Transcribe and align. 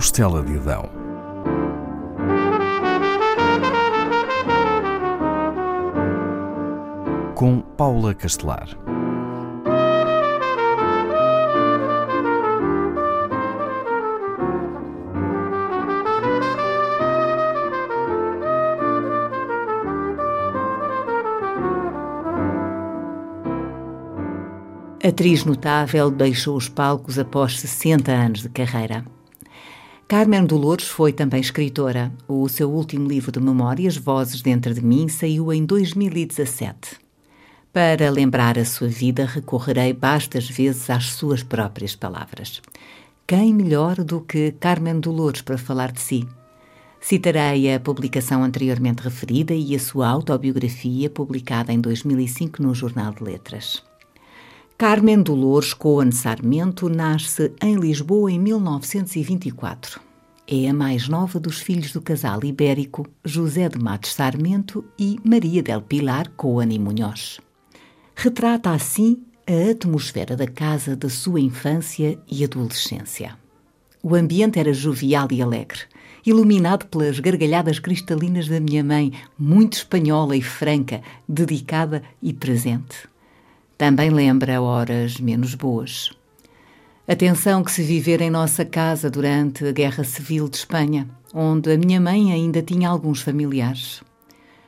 costela 0.00 0.42
de 0.42 0.56
Adão. 0.56 0.88
Com 7.34 7.60
Paula 7.60 8.14
Castelar. 8.14 8.66
Atriz 25.04 25.44
notável, 25.44 26.10
deixou 26.10 26.56
os 26.56 26.70
palcos 26.70 27.18
após 27.18 27.60
60 27.60 28.10
anos 28.10 28.40
de 28.40 28.48
carreira. 28.48 29.04
Carmen 30.10 30.44
Dolores 30.44 30.88
foi 30.88 31.12
também 31.12 31.40
escritora. 31.40 32.12
O 32.26 32.48
seu 32.48 32.68
último 32.68 33.06
livro 33.06 33.30
de 33.30 33.38
memórias, 33.38 33.96
Vozes 33.96 34.42
Dentro 34.42 34.74
de 34.74 34.84
Mim, 34.84 35.08
saiu 35.08 35.52
em 35.52 35.64
2017. 35.64 36.98
Para 37.72 38.10
lembrar 38.10 38.58
a 38.58 38.64
sua 38.64 38.88
vida, 38.88 39.24
recorrerei 39.24 39.92
bastas 39.92 40.50
vezes 40.50 40.90
às 40.90 41.12
suas 41.12 41.44
próprias 41.44 41.94
palavras. 41.94 42.60
Quem 43.24 43.54
melhor 43.54 44.02
do 44.02 44.20
que 44.20 44.50
Carmen 44.58 44.98
Dolores 44.98 45.42
para 45.42 45.56
falar 45.56 45.92
de 45.92 46.00
si? 46.00 46.26
Citarei 47.00 47.72
a 47.72 47.78
publicação 47.78 48.42
anteriormente 48.42 49.04
referida 49.04 49.54
e 49.54 49.76
a 49.76 49.78
sua 49.78 50.08
autobiografia, 50.08 51.08
publicada 51.08 51.72
em 51.72 51.80
2005 51.80 52.60
no 52.60 52.74
Jornal 52.74 53.14
de 53.14 53.22
Letras. 53.22 53.88
Carmen 54.80 55.22
Dolores 55.22 55.74
Coan 55.74 56.10
Sarmento 56.10 56.88
nasce 56.88 57.52
em 57.62 57.74
Lisboa 57.74 58.32
em 58.32 58.38
1924. 58.38 60.00
É 60.48 60.70
a 60.70 60.72
mais 60.72 61.06
nova 61.06 61.38
dos 61.38 61.60
filhos 61.60 61.92
do 61.92 62.00
casal 62.00 62.42
ibérico 62.42 63.06
José 63.22 63.68
de 63.68 63.78
Matos 63.78 64.14
Sarmento 64.14 64.82
e 64.98 65.18
Maria 65.22 65.62
del 65.62 65.82
Pilar 65.82 66.30
Coan 66.30 66.72
e 66.72 66.78
Munhoz. 66.78 67.42
Retrata 68.14 68.70
assim 68.70 69.22
a 69.46 69.70
atmosfera 69.70 70.34
da 70.34 70.46
casa 70.46 70.96
da 70.96 71.10
sua 71.10 71.40
infância 71.40 72.18
e 72.26 72.42
adolescência. 72.42 73.36
O 74.02 74.14
ambiente 74.14 74.58
era 74.58 74.72
jovial 74.72 75.28
e 75.30 75.42
alegre, 75.42 75.80
iluminado 76.24 76.86
pelas 76.86 77.20
gargalhadas 77.20 77.78
cristalinas 77.78 78.48
da 78.48 78.58
minha 78.58 78.82
mãe, 78.82 79.12
muito 79.38 79.74
espanhola 79.74 80.34
e 80.34 80.40
franca, 80.40 81.02
dedicada 81.28 82.02
e 82.22 82.32
presente 82.32 83.10
também 83.80 84.10
lembra 84.10 84.60
horas 84.60 85.18
menos 85.18 85.54
boas. 85.54 86.10
A 87.08 87.16
tensão 87.16 87.64
que 87.64 87.72
se 87.72 87.82
viver 87.82 88.20
em 88.20 88.28
nossa 88.28 88.62
casa 88.62 89.08
durante 89.08 89.64
a 89.64 89.72
Guerra 89.72 90.04
Civil 90.04 90.50
de 90.50 90.58
Espanha, 90.58 91.08
onde 91.32 91.72
a 91.72 91.78
minha 91.78 91.98
mãe 91.98 92.30
ainda 92.30 92.60
tinha 92.60 92.90
alguns 92.90 93.22
familiares. 93.22 94.02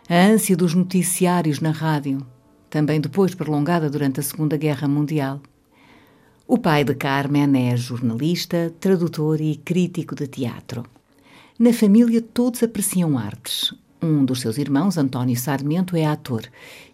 A 0.08 0.14
ânsia 0.14 0.56
dos 0.56 0.72
noticiários 0.72 1.60
na 1.60 1.72
rádio, 1.72 2.26
também 2.70 3.02
depois 3.02 3.34
prolongada 3.34 3.90
durante 3.90 4.18
a 4.18 4.22
Segunda 4.22 4.56
Guerra 4.56 4.88
Mundial. 4.88 5.42
O 6.48 6.56
pai 6.56 6.82
de 6.82 6.94
Carmen 6.94 7.70
é 7.70 7.76
jornalista, 7.76 8.72
tradutor 8.80 9.42
e 9.42 9.56
crítico 9.56 10.14
de 10.14 10.26
teatro. 10.26 10.86
Na 11.58 11.74
família 11.74 12.22
todos 12.22 12.62
apreciam 12.62 13.18
artes. 13.18 13.74
Um 14.02 14.24
dos 14.24 14.40
seus 14.40 14.58
irmãos, 14.58 14.98
António 14.98 15.38
Sarmento, 15.38 15.96
é 15.96 16.04
ator 16.04 16.42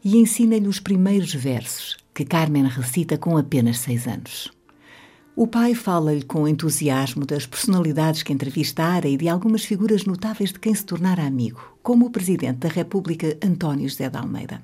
e 0.05 0.19
ensina-lhe 0.19 0.69
os 0.69 0.79
primeiros 0.79 1.33
versos, 1.33 1.97
que 2.13 2.23
Carmen 2.23 2.67
recita 2.67 3.17
com 3.17 3.39
apenas 3.39 3.79
seis 3.79 4.07
anos. 4.07 4.53
O 5.35 5.47
pai 5.47 5.75
fala-lhe 5.75 6.23
com 6.23 6.47
entusiasmo 6.47 7.25
das 7.25 7.47
personalidades 7.47 8.23
que 8.23 8.33
entrevistara 8.33 9.09
e 9.09 9.17
de 9.17 9.27
algumas 9.27 9.65
figuras 9.65 10.05
notáveis 10.05 10.53
de 10.53 10.59
quem 10.59 10.75
se 10.75 10.85
tornara 10.85 11.23
amigo, 11.23 11.79
como 11.83 12.05
o 12.05 12.11
presidente 12.11 12.59
da 12.59 12.69
República 12.69 13.39
António 13.43 13.89
José 13.89 14.11
de 14.11 14.19
Almeida. 14.19 14.63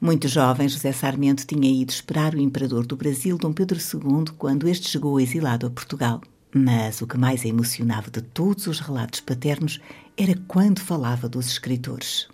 Muito 0.00 0.26
jovem, 0.26 0.68
José 0.68 0.90
Sarmento 0.90 1.46
tinha 1.46 1.70
ido 1.70 1.90
esperar 1.90 2.34
o 2.34 2.40
imperador 2.40 2.84
do 2.84 2.96
Brasil, 2.96 3.38
Dom 3.38 3.52
Pedro 3.52 3.78
II, 3.78 4.34
quando 4.36 4.66
este 4.66 4.88
chegou 4.88 5.20
exilado 5.20 5.68
a 5.68 5.70
Portugal. 5.70 6.20
Mas 6.52 7.00
o 7.00 7.06
que 7.06 7.16
mais 7.16 7.44
a 7.44 7.48
emocionava 7.48 8.10
de 8.10 8.20
todos 8.20 8.66
os 8.66 8.80
relatos 8.80 9.20
paternos 9.20 9.80
era 10.16 10.34
quando 10.48 10.80
falava 10.80 11.28
dos 11.28 11.46
escritores. 11.46 12.28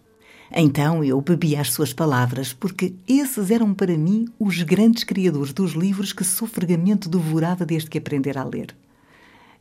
Então 0.50 1.04
eu 1.04 1.20
bebi 1.20 1.56
as 1.56 1.72
suas 1.72 1.92
palavras, 1.92 2.52
porque 2.52 2.94
esses 3.06 3.50
eram 3.50 3.74
para 3.74 3.96
mim 3.96 4.26
os 4.38 4.62
grandes 4.62 5.04
criadores 5.04 5.52
dos 5.52 5.72
livros 5.72 6.12
que 6.12 6.24
sofregamente 6.24 7.08
devorava 7.08 7.66
desde 7.66 7.90
que 7.90 7.98
aprendera 7.98 8.40
a 8.40 8.44
ler. 8.44 8.74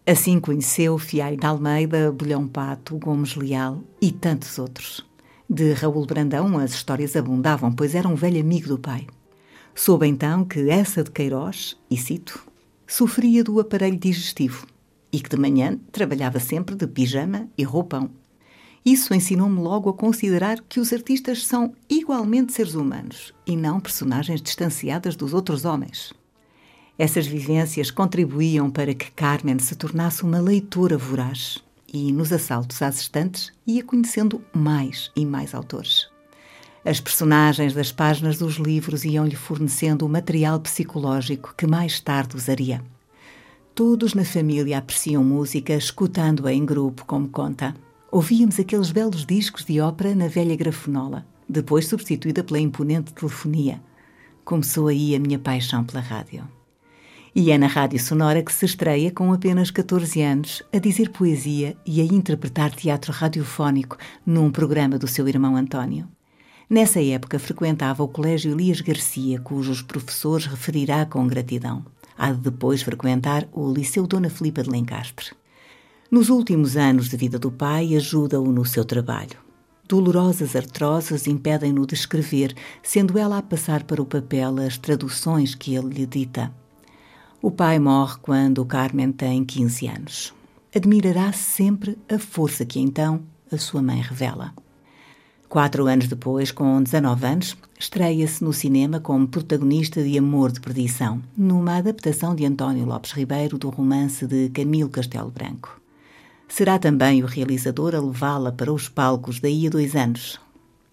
Assim 0.08 0.40
conheceu 0.40 0.98
Fiai 1.00 1.36
de 1.36 1.46
Almeida, 1.46 2.12
Bolhão 2.12 2.48
Pato, 2.48 2.98
Gomes 2.98 3.36
Leal 3.36 3.84
e 4.00 4.12
tantos 4.12 4.60
outros. 4.60 5.06
De 5.50 5.74
Raul 5.74 6.06
Brandão 6.06 6.58
as 6.60 6.74
histórias 6.74 7.16
abundavam, 7.16 7.72
pois 7.72 7.96
era 7.96 8.08
um 8.08 8.16
velho 8.16 8.40
amigo 8.40 8.68
do 8.68 8.78
pai. 8.78 9.08
Soube 9.74 10.08
então 10.08 10.46
que 10.46 10.70
essa 10.70 11.04
de 11.04 11.12
Queiroz, 11.12 11.76
e 11.90 11.98
cito, 11.98 12.40
sofria 12.88 13.44
do 13.44 13.60
aparelho 13.60 13.98
digestivo 13.98 14.68
e 15.12 15.20
que 15.20 15.30
de 15.30 15.38
manhã 15.38 15.80
trabalhava 15.92 16.40
sempre 16.40 16.76
de 16.76 16.88
pijama 16.88 17.48
e 17.58 17.64
roupão 17.64 18.10
isso 18.86 19.16
ensinou-me 19.16 19.60
logo 19.60 19.90
a 19.90 19.94
considerar 19.94 20.62
que 20.70 20.80
os 20.80 20.94
artistas 20.94 21.44
são 21.44 21.74
igualmente 21.90 22.54
seres 22.54 22.76
humanos 22.76 23.34
e 23.46 23.58
não 23.58 23.80
personagens 23.80 24.40
distanciadas 24.40 25.16
dos 25.16 25.34
outros 25.34 25.66
homens. 25.66 26.14
Essas 26.98 27.26
vivências 27.26 27.90
contribuíam 27.90 28.70
para 28.70 28.94
que 28.94 29.10
Carmen 29.12 29.58
se 29.58 29.76
tornasse 29.76 30.22
uma 30.22 30.40
leitora 30.40 31.00
voraz 31.00 31.58
e, 31.92 32.12
nos 32.12 32.32
assaltos 32.32 32.80
às 32.84 33.00
estantes, 33.00 33.52
ia 33.66 33.84
conhecendo 33.84 34.40
mais 34.54 35.12
e 35.16 35.26
mais 35.26 35.56
autores. 35.56 36.15
As 36.86 37.00
personagens 37.00 37.74
das 37.74 37.92
páginas 37.92 38.38
dos 38.38 38.56
livros 38.56 39.04
iam-lhe 39.04 39.36
fornecendo 39.36 40.06
o 40.06 40.10
material 40.10 40.60
psicológico 40.60 41.54
que 41.58 41.66
mais 41.66 42.00
tarde 42.00 42.36
usaria. 42.36 42.82
Todos 43.74 44.14
na 44.14 44.24
família 44.24 44.78
apreciam 44.78 45.24
música, 45.24 45.74
escutando-a 45.74 46.54
em 46.54 46.66
grupo, 46.66 47.04
como 47.06 47.28
conta 47.28 47.76
ouvíamos 48.16 48.58
aqueles 48.58 48.92
belos 48.92 49.26
discos 49.26 49.66
de 49.66 49.82
ópera 49.82 50.16
na 50.16 50.30
velha 50.30 50.56
grafenola, 50.56 51.26
depois 51.50 51.86
substituída 51.86 52.46
pela 52.46 52.60
imponente 52.60 53.14
telefonia. 53.14 53.82
Começou 54.46 54.88
aí 54.88 55.14
a 55.14 55.20
minha 55.20 55.38
paixão 55.38 55.84
pela 55.84 56.00
rádio. 56.00 56.48
E 57.36 57.52
é 57.52 57.58
na 57.58 57.68
Rádio 57.68 58.00
Sonora 58.00 58.42
que 58.42 58.54
se 58.54 58.64
estreia 58.64 59.12
com 59.12 59.34
apenas 59.34 59.70
14 59.70 60.22
anos 60.22 60.64
a 60.72 60.78
dizer 60.78 61.10
poesia 61.10 61.76
e 61.86 62.00
a 62.00 62.06
interpretar 62.06 62.72
teatro 62.72 63.12
radiofónico 63.12 63.98
num 64.26 64.50
programa 64.50 64.98
do 64.98 65.08
seu 65.08 65.28
irmão 65.28 65.58
António. 65.58 66.08
Nessa 66.70 67.00
época 67.00 67.38
frequentava 67.38 68.02
o 68.02 68.08
Colégio 68.08 68.52
Elias 68.52 68.82
Garcia, 68.82 69.40
cujos 69.40 69.84
professores 69.84 70.48
referirá 70.48 71.06
com 71.06 71.28
gratidão. 71.28 71.86
Há 72.18 72.32
de 72.32 72.40
depois 72.40 72.82
frequentar 72.82 73.48
o 73.52 73.72
Liceu 73.72 74.08
Dona 74.08 74.30
Filipa 74.32 74.64
de 74.64 74.70
Lencastre. 74.70 75.28
Nos 76.10 76.30
últimos 76.30 76.76
anos 76.76 77.08
de 77.08 77.18
vida 77.18 77.38
do 77.38 77.52
pai, 77.52 77.96
ajuda-o 77.96 78.52
no 78.52 78.66
seu 78.66 78.84
trabalho. 78.84 79.38
Dolorosas 79.88 80.56
artroses 80.56 81.28
impedem-no 81.28 81.86
de 81.86 81.94
escrever, 81.94 82.56
sendo 82.82 83.20
ela 83.20 83.38
a 83.38 83.44
passar 83.44 83.84
para 83.84 84.02
o 84.02 84.06
papel 84.06 84.56
as 84.60 84.78
traduções 84.78 85.54
que 85.54 85.76
ele 85.76 85.94
lhe 85.94 86.06
dita. 86.08 86.52
O 87.42 87.52
pai 87.52 87.78
morre 87.78 88.16
quando 88.24 88.66
Carmen 88.66 89.12
tem 89.12 89.46
15 89.46 89.88
anos. 89.88 90.34
Admirará 90.76 91.32
sempre 91.32 91.96
a 92.10 92.18
força 92.18 92.66
que 92.66 92.80
então 92.80 93.22
a 93.52 93.58
sua 93.58 93.84
mãe 93.84 94.02
revela. 94.02 94.52
Quatro 95.48 95.86
anos 95.86 96.08
depois, 96.08 96.52
com 96.52 96.82
19 96.82 97.26
anos, 97.26 97.58
estreia-se 97.80 98.44
no 98.44 98.52
cinema 98.52 99.00
como 99.00 99.28
protagonista 99.28 100.04
de 100.04 100.18
Amor 100.18 100.52
de 100.52 100.60
Perdição, 100.60 101.22
numa 101.38 101.78
adaptação 101.78 102.36
de 102.36 102.46
António 102.46 102.86
Lopes 102.86 103.12
Ribeiro 103.12 103.58
do 103.58 103.70
romance 103.70 104.26
de 104.26 104.50
Camilo 104.50 104.90
Castelo 104.90 105.30
Branco. 105.30 105.80
Será 106.48 106.80
também 106.80 107.24
o 107.24 107.28
realizador 107.28 107.96
a 107.96 108.00
levá-la 108.00 108.52
para 108.52 108.74
os 108.74 108.90
palcos 108.90 109.40
daí 109.40 109.68
a 109.68 109.70
dois 109.70 109.96
anos. 109.96 110.40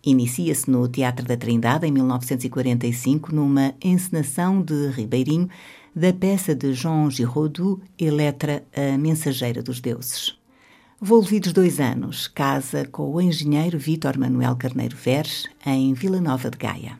Inicia-se 0.04 0.70
no 0.70 0.86
Teatro 0.88 1.26
da 1.26 1.36
Trindade 1.36 1.86
em 1.86 1.92
1945 1.92 3.34
numa 3.34 3.74
encenação 3.82 4.60
de 4.60 4.88
Ribeirinho 4.88 5.48
da 5.94 6.12
peça 6.12 6.54
de 6.54 6.72
Jean 6.72 7.10
Giraudoux, 7.10 7.80
Eletra, 7.98 8.64
a 8.74 8.98
Mensageira 8.98 9.62
dos 9.62 9.80
Deuses. 9.80 10.41
Volvidos 11.04 11.52
dois 11.52 11.80
anos, 11.80 12.28
casa 12.28 12.86
com 12.86 13.12
o 13.12 13.20
engenheiro 13.20 13.76
Vítor 13.76 14.16
Manuel 14.16 14.54
Carneiro 14.54 14.96
Veres, 14.96 15.48
em 15.66 15.92
Vila 15.94 16.20
Nova 16.20 16.48
de 16.48 16.56
Gaia. 16.56 16.96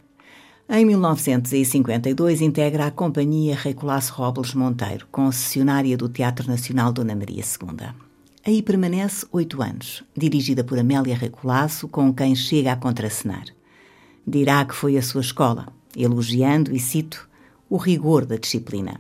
Em 0.68 0.84
1952 0.84 2.40
integra 2.40 2.86
a 2.86 2.90
Companhia 2.90 3.54
Rei 3.54 3.72
Colasso 3.72 4.12
Robles 4.14 4.54
Monteiro, 4.54 5.06
concessionária 5.12 5.96
do 5.96 6.08
Teatro 6.08 6.48
Nacional 6.48 6.92
Dona 6.92 7.14
Maria 7.14 7.44
II. 7.44 7.90
Aí 8.44 8.60
permanece 8.60 9.24
oito 9.30 9.62
anos, 9.62 10.02
dirigida 10.16 10.64
por 10.64 10.80
Amélia 10.80 11.16
Recolasso, 11.16 11.86
com 11.86 12.12
quem 12.12 12.34
chega 12.34 12.72
a 12.72 12.76
contracenar. 12.76 13.44
Dirá 14.26 14.64
que 14.64 14.74
foi 14.74 14.96
a 14.98 15.02
sua 15.02 15.20
escola, 15.20 15.68
elogiando, 15.96 16.74
e 16.74 16.80
cito, 16.80 17.30
o 17.70 17.76
rigor 17.76 18.26
da 18.26 18.34
disciplina. 18.34 18.98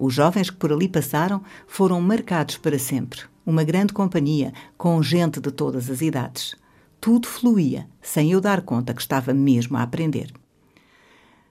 Os 0.00 0.14
jovens 0.14 0.48
que 0.48 0.56
por 0.56 0.72
ali 0.72 0.88
passaram 0.88 1.42
foram 1.66 2.00
marcados 2.00 2.56
para 2.56 2.78
sempre. 2.78 3.20
Uma 3.44 3.62
grande 3.62 3.92
companhia, 3.92 4.50
com 4.78 5.02
gente 5.02 5.38
de 5.38 5.50
todas 5.50 5.90
as 5.90 6.00
idades. 6.00 6.56
Tudo 6.98 7.28
fluía, 7.28 7.86
sem 8.00 8.32
eu 8.32 8.40
dar 8.40 8.62
conta 8.62 8.94
que 8.94 9.02
estava 9.02 9.34
mesmo 9.34 9.76
a 9.76 9.82
aprender. 9.82 10.32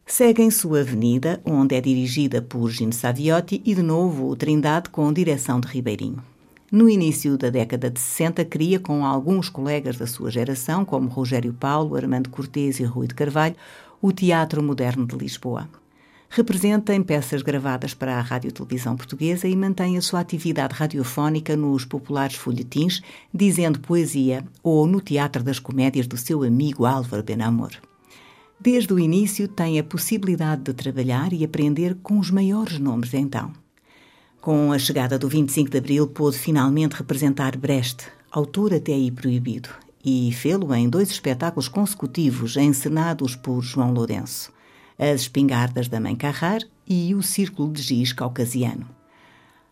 Seguem 0.04 0.50
sua 0.50 0.80
avenida, 0.80 1.40
onde 1.46 1.76
é 1.76 1.82
dirigida 1.82 2.42
por 2.42 2.72
Gino 2.72 2.92
Saviotti 2.92 3.62
e 3.64 3.76
de 3.76 3.84
novo 3.84 4.28
o 4.28 4.36
Trindade 4.36 4.90
com 4.90 5.14
direção 5.14 5.60
de 5.60 5.68
Ribeirinho. 5.68 6.24
No 6.72 6.90
início 6.90 7.38
da 7.38 7.52
década 7.52 7.92
de 7.92 8.00
60, 8.00 8.44
cria 8.46 8.80
com 8.80 9.06
alguns 9.06 9.48
colegas 9.48 9.98
da 9.98 10.08
sua 10.08 10.32
geração, 10.32 10.84
como 10.84 11.08
Rogério 11.08 11.54
Paulo, 11.54 11.96
Armando 11.96 12.32
Cortês 12.32 12.80
e 12.80 12.84
Rui 12.84 13.06
de 13.06 13.14
Carvalho, 13.14 13.56
o 14.02 14.12
Teatro 14.12 14.64
Moderno 14.64 15.06
de 15.06 15.16
Lisboa. 15.16 15.70
Representa 16.32 16.94
em 16.94 17.02
peças 17.02 17.42
gravadas 17.42 17.96
para 17.96 18.16
a 18.16 18.22
Rádio 18.22 18.52
Televisão 18.52 18.96
Portuguesa 18.96 19.48
e 19.48 19.56
mantém 19.56 19.98
a 19.98 20.02
sua 20.02 20.20
atividade 20.20 20.76
radiofónica 20.76 21.58
nos 21.58 21.86
populares 21.86 22.36
folhetins, 22.36 23.02
dizendo 23.34 23.80
poesia 23.80 24.46
ou 24.62 24.86
no 24.86 25.02
Teatro 25.02 25.44
das 25.44 25.58
Comédias 25.58 26.06
do 26.06 26.16
seu 26.16 26.44
amigo 26.44 26.86
Álvaro 26.86 27.24
Benamor. 27.24 27.72
Desde 28.60 28.94
o 28.94 29.00
início 29.00 29.48
tem 29.48 29.80
a 29.80 29.84
possibilidade 29.84 30.62
de 30.64 30.74
trabalhar 30.74 31.34
e 31.34 31.44
aprender 31.44 31.98
com 32.04 32.20
os 32.20 32.30
maiores 32.30 32.78
nomes 32.78 33.10
de 33.10 33.18
então. 33.18 33.52
Com 34.40 34.72
a 34.72 34.78
chegada 34.78 35.18
do 35.18 35.28
25 35.28 35.72
de 35.72 35.78
Abril, 35.80 36.08
pôde 36.08 36.38
finalmente 36.38 36.96
representar 36.96 37.58
Brecht, 37.58 38.06
autor 38.30 38.74
até 38.74 38.94
aí 38.94 39.10
proibido, 39.10 39.70
e 40.06 40.32
fê-lo 40.32 40.74
em 40.76 40.88
dois 40.88 41.10
espetáculos 41.10 41.68
consecutivos 41.68 42.56
encenados 42.56 43.36
por 43.36 43.62
João 43.64 43.92
Lourenço, 43.92 44.52
As 45.00 45.22
Espingardas 45.22 45.88
da 45.88 46.00
Mãe 46.00 46.14
Carrar 46.14 46.62
e 46.86 47.16
O 47.16 47.24
Círculo 47.24 47.72
de 47.72 47.82
Giz 47.82 48.12
Caucasiano. 48.12 48.86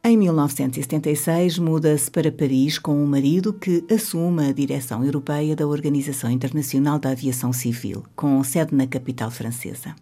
Em 0.04 0.16
1976, 0.16 1.60
muda-se 1.60 2.10
para 2.10 2.32
Paris 2.32 2.80
com 2.80 3.04
o 3.04 3.06
marido 3.06 3.52
que 3.52 3.84
assume 3.94 4.48
a 4.48 4.54
direção 4.54 5.04
europeia 5.04 5.54
da 5.54 5.68
Organização 5.68 6.32
Internacional 6.32 6.98
da 6.98 7.10
Aviação 7.10 7.52
Civil, 7.52 8.06
com 8.16 8.42
sede 8.42 8.74
na 8.74 8.88
capital 8.88 9.30
francesa. 9.30 9.94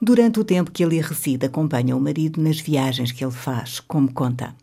Durante 0.00 0.40
o 0.40 0.44
tempo 0.44 0.70
que 0.70 0.82
ali 0.82 1.02
reside, 1.02 1.44
acompanha 1.44 1.94
o 1.94 2.00
marido 2.00 2.40
nas 2.40 2.58
viagens 2.58 3.12
que 3.12 3.22
ele 3.22 3.32
faz, 3.32 3.78
como 3.78 4.10
conta. 4.10 4.54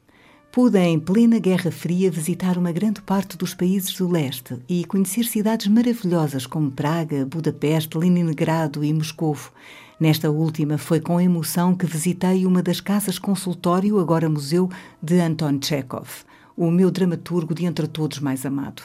Pude, 0.53 0.77
em 0.77 0.99
plena 0.99 1.39
Guerra 1.39 1.71
Fria, 1.71 2.11
visitar 2.11 2.59
uma 2.59 2.71
grande 2.71 3.01
parte 3.01 3.35
dos 3.35 3.55
países 3.55 3.91
do 3.95 4.07
leste 4.07 4.55
e 4.69 4.85
conhecer 4.85 5.23
cidades 5.23 5.65
maravilhosas 5.65 6.45
como 6.45 6.69
Praga, 6.69 7.25
Budapeste, 7.25 7.97
Leningrado 7.97 8.83
e 8.83 8.93
Moscovo. 8.93 9.51
Nesta 9.99 10.29
última, 10.29 10.77
foi 10.77 10.99
com 10.99 11.19
emoção 11.19 11.73
que 11.73 11.87
visitei 11.87 12.45
uma 12.45 12.61
das 12.61 12.79
casas 12.79 13.17
consultório, 13.17 13.99
agora 13.99 14.29
museu, 14.29 14.69
de 15.01 15.19
Anton 15.19 15.57
Chekhov, 15.59 16.07
o 16.55 16.69
meu 16.69 16.91
dramaturgo 16.91 17.55
de 17.55 17.65
entre 17.65 17.87
todos 17.87 18.19
mais 18.19 18.45
amado. 18.45 18.83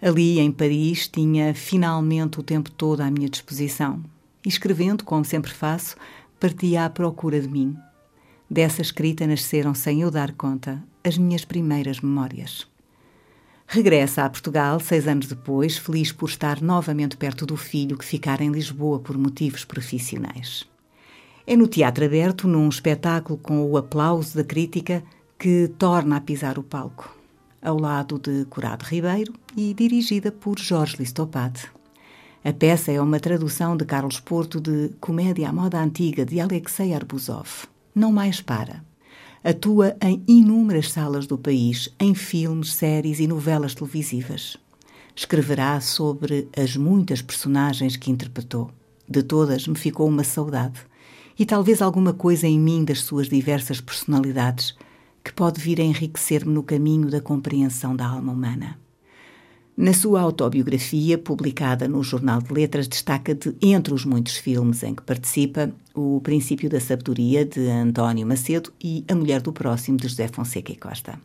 Ali, 0.00 0.38
em 0.38 0.52
Paris, 0.52 1.08
tinha 1.08 1.52
finalmente 1.56 2.38
o 2.38 2.42
tempo 2.44 2.70
todo 2.70 3.00
à 3.00 3.10
minha 3.10 3.28
disposição. 3.28 4.00
Escrevendo, 4.46 5.02
como 5.02 5.24
sempre 5.24 5.50
faço, 5.50 5.96
partia 6.38 6.84
à 6.84 6.88
procura 6.88 7.40
de 7.40 7.48
mim, 7.48 7.76
Dessa 8.50 8.80
escrita 8.80 9.26
nasceram, 9.26 9.74
sem 9.74 10.00
eu 10.00 10.10
dar 10.10 10.32
conta, 10.32 10.82
as 11.04 11.18
minhas 11.18 11.44
primeiras 11.44 12.00
memórias. 12.00 12.66
Regressa 13.66 14.24
a 14.24 14.30
Portugal 14.30 14.80
seis 14.80 15.06
anos 15.06 15.26
depois, 15.26 15.76
feliz 15.76 16.10
por 16.12 16.30
estar 16.30 16.62
novamente 16.62 17.18
perto 17.18 17.44
do 17.44 17.58
filho 17.58 17.98
que 17.98 18.04
ficara 18.06 18.42
em 18.42 18.50
Lisboa 18.50 19.00
por 19.00 19.18
motivos 19.18 19.66
profissionais. 19.66 20.66
É 21.46 21.54
no 21.54 21.68
Teatro 21.68 22.06
Aberto, 22.06 22.48
num 22.48 22.70
espetáculo 22.70 23.38
com 23.38 23.62
o 23.70 23.76
aplauso 23.76 24.34
da 24.34 24.44
crítica, 24.44 25.02
que 25.38 25.70
torna 25.78 26.16
a 26.16 26.20
pisar 26.20 26.58
o 26.58 26.62
palco, 26.62 27.14
ao 27.60 27.78
lado 27.78 28.18
de 28.18 28.46
Corado 28.46 28.86
Ribeiro 28.86 29.34
e 29.54 29.74
dirigida 29.74 30.32
por 30.32 30.58
Jorge 30.58 30.96
Listopade. 30.98 31.70
A 32.42 32.52
peça 32.54 32.90
é 32.90 33.00
uma 33.00 33.20
tradução 33.20 33.76
de 33.76 33.84
Carlos 33.84 34.18
Porto 34.18 34.58
de 34.58 34.90
Comédia 34.98 35.50
à 35.50 35.52
Moda 35.52 35.78
Antiga 35.78 36.24
de 36.24 36.40
Alexei 36.40 36.94
Arbuzov 36.94 37.68
não 37.94 38.12
mais 38.12 38.40
para. 38.40 38.84
Atua 39.42 39.96
em 40.00 40.22
inúmeras 40.26 40.90
salas 40.90 41.26
do 41.26 41.38
país, 41.38 41.88
em 41.98 42.14
filmes, 42.14 42.74
séries 42.74 43.20
e 43.20 43.26
novelas 43.26 43.74
televisivas. 43.74 44.56
Escreverá 45.14 45.80
sobre 45.80 46.48
as 46.56 46.76
muitas 46.76 47.22
personagens 47.22 47.96
que 47.96 48.10
interpretou. 48.10 48.70
De 49.08 49.22
todas 49.22 49.66
me 49.66 49.76
ficou 49.76 50.08
uma 50.08 50.24
saudade 50.24 50.80
e 51.38 51.46
talvez 51.46 51.80
alguma 51.80 52.12
coisa 52.12 52.46
em 52.46 52.58
mim 52.58 52.84
das 52.84 53.02
suas 53.02 53.28
diversas 53.28 53.80
personalidades 53.80 54.76
que 55.22 55.32
pode 55.32 55.60
vir 55.60 55.80
a 55.80 55.84
enriquecer-me 55.84 56.52
no 56.52 56.62
caminho 56.62 57.08
da 57.08 57.20
compreensão 57.20 57.94
da 57.94 58.06
alma 58.06 58.32
humana. 58.32 58.78
Na 59.80 59.92
sua 59.92 60.22
autobiografia, 60.22 61.16
publicada 61.16 61.86
no 61.86 62.02
Jornal 62.02 62.42
de 62.42 62.52
Letras, 62.52 62.88
destaca 62.88 63.32
de, 63.32 63.54
entre 63.62 63.94
os 63.94 64.04
muitos 64.04 64.36
filmes 64.36 64.82
em 64.82 64.92
que 64.92 65.04
participa, 65.04 65.70
O 65.94 66.20
Princípio 66.20 66.68
da 66.68 66.80
Sabedoria, 66.80 67.44
de 67.44 67.68
António 67.68 68.26
Macedo, 68.26 68.72
e 68.82 69.04
A 69.06 69.14
Mulher 69.14 69.40
do 69.40 69.52
Próximo, 69.52 69.96
de 69.96 70.08
José 70.08 70.26
Fonseca 70.26 70.72
e 70.72 70.74
Costa. 70.74 71.20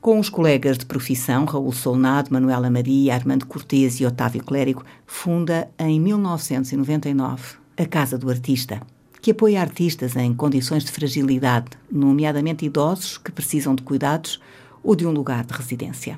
Com 0.00 0.20
os 0.20 0.28
colegas 0.28 0.78
de 0.78 0.86
profissão, 0.86 1.44
Raul 1.44 1.72
Solnado, 1.72 2.32
Manuela 2.32 2.70
Maria, 2.70 3.14
Armando 3.16 3.46
Cortês 3.46 3.98
e 3.98 4.06
Otávio 4.06 4.44
Clérigo, 4.44 4.84
funda, 5.04 5.68
em 5.76 5.98
1999, 5.98 7.56
a 7.76 7.84
Casa 7.84 8.16
do 8.16 8.30
Artista, 8.30 8.80
que 9.20 9.32
apoia 9.32 9.60
artistas 9.60 10.14
em 10.14 10.32
condições 10.32 10.84
de 10.84 10.92
fragilidade, 10.92 11.70
nomeadamente 11.90 12.64
idosos 12.64 13.18
que 13.18 13.32
precisam 13.32 13.74
de 13.74 13.82
cuidados 13.82 14.40
ou 14.84 14.94
de 14.94 15.04
um 15.04 15.10
lugar 15.10 15.44
de 15.44 15.52
residência. 15.52 16.16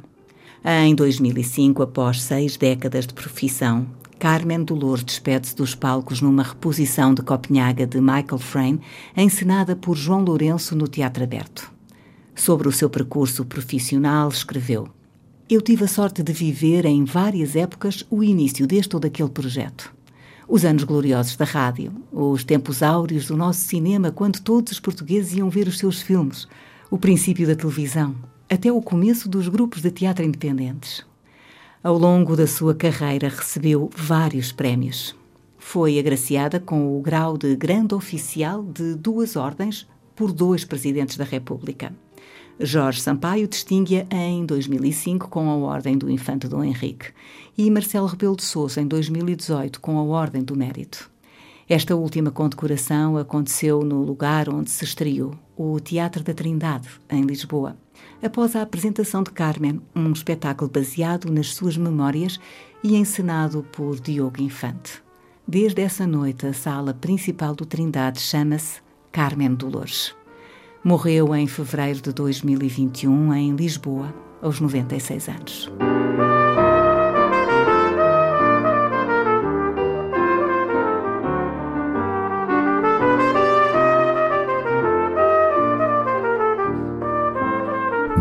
Em 0.64 0.92
2005, 0.92 1.82
após 1.84 2.20
seis 2.20 2.56
décadas 2.56 3.06
de 3.06 3.14
profissão, 3.14 3.86
Carmen 4.18 4.64
Dolores 4.64 5.04
despede-se 5.04 5.54
dos 5.54 5.76
palcos 5.76 6.20
numa 6.20 6.42
reposição 6.42 7.14
de 7.14 7.22
Copenhaga 7.22 7.86
de 7.86 8.00
Michael 8.00 8.38
Frayn, 8.38 8.80
encenada 9.16 9.76
por 9.76 9.96
João 9.96 10.24
Lourenço 10.24 10.74
no 10.74 10.88
Teatro 10.88 11.22
Aberto. 11.22 11.70
Sobre 12.34 12.66
o 12.66 12.72
seu 12.72 12.90
percurso 12.90 13.44
profissional, 13.44 14.28
escreveu: 14.28 14.88
Eu 15.48 15.62
tive 15.62 15.84
a 15.84 15.88
sorte 15.88 16.24
de 16.24 16.32
viver 16.32 16.84
em 16.84 17.04
várias 17.04 17.54
épocas 17.54 18.04
o 18.10 18.24
início 18.24 18.66
deste 18.66 18.96
ou 18.96 19.00
daquele 19.00 19.30
projeto. 19.30 19.94
Os 20.48 20.64
anos 20.64 20.82
gloriosos 20.82 21.36
da 21.36 21.44
rádio, 21.44 21.92
os 22.10 22.42
tempos 22.42 22.82
áureos 22.82 23.26
do 23.26 23.36
nosso 23.36 23.60
cinema, 23.60 24.10
quando 24.10 24.40
todos 24.40 24.72
os 24.72 24.80
portugueses 24.80 25.34
iam 25.34 25.48
ver 25.48 25.68
os 25.68 25.78
seus 25.78 26.02
filmes, 26.02 26.48
o 26.90 26.98
princípio 26.98 27.46
da 27.46 27.54
televisão, 27.54 28.16
até 28.50 28.72
o 28.72 28.80
começo 28.80 29.28
dos 29.28 29.46
grupos 29.46 29.82
de 29.82 29.90
teatro 29.90 30.24
independentes. 30.24 31.04
Ao 31.82 31.98
longo 31.98 32.34
da 32.34 32.46
sua 32.46 32.74
carreira 32.74 33.28
recebeu 33.28 33.90
vários 33.94 34.52
prémios. 34.52 35.14
Foi 35.58 35.98
agraciada 35.98 36.58
com 36.58 36.96
o 36.96 37.02
grau 37.02 37.36
de 37.36 37.54
grande 37.54 37.94
oficial 37.94 38.64
de 38.64 38.94
duas 38.94 39.36
ordens 39.36 39.86
por 40.16 40.32
dois 40.32 40.64
presidentes 40.64 41.18
da 41.18 41.24
República. 41.24 41.94
Jorge 42.58 43.02
Sampaio 43.02 43.46
distingue-a 43.46 44.06
em 44.10 44.44
2005 44.46 45.28
com 45.28 45.48
a 45.50 45.56
Ordem 45.56 45.96
do 45.96 46.10
Infante 46.10 46.48
Dom 46.48 46.64
Henrique 46.64 47.12
e 47.56 47.70
Marcelo 47.70 48.06
Rebelo 48.06 48.34
de 48.34 48.42
Sousa 48.42 48.80
em 48.80 48.86
2018 48.86 49.78
com 49.78 49.98
a 49.98 50.02
Ordem 50.02 50.42
do 50.42 50.56
Mérito. 50.56 51.10
Esta 51.68 51.94
última 51.94 52.30
condecoração 52.30 53.18
aconteceu 53.18 53.82
no 53.84 54.02
lugar 54.02 54.48
onde 54.48 54.70
se 54.70 54.84
estreou, 54.84 55.34
o 55.54 55.78
Teatro 55.78 56.24
da 56.24 56.32
Trindade, 56.32 56.88
em 57.10 57.22
Lisboa 57.22 57.76
após 58.22 58.56
a 58.56 58.62
apresentação 58.62 59.22
de 59.22 59.30
Carmen, 59.30 59.80
um 59.94 60.12
espetáculo 60.12 60.70
baseado 60.70 61.30
nas 61.30 61.54
suas 61.54 61.76
memórias 61.76 62.38
e 62.82 62.96
encenado 62.96 63.64
por 63.72 63.98
Diogo 64.00 64.40
Infante. 64.40 65.02
Desde 65.46 65.82
essa 65.82 66.06
noite, 66.06 66.46
a 66.46 66.52
sala 66.52 66.92
principal 66.92 67.54
do 67.54 67.64
Trindade 67.64 68.20
chama-se 68.20 68.80
Carmen 69.10 69.54
Dolores. 69.54 70.14
Morreu 70.84 71.34
em 71.34 71.46
fevereiro 71.46 72.00
de 72.00 72.12
2021 72.12 73.34
em 73.34 73.56
Lisboa, 73.56 74.14
aos 74.40 74.60
96 74.60 75.28
anos. 75.28 75.70